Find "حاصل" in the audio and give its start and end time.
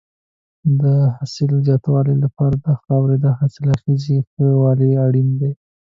1.15-1.47